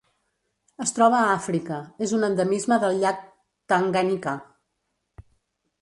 [0.85, 3.23] Es troba a Àfrica: és un endemisme del llac
[3.75, 4.35] Tanganyika.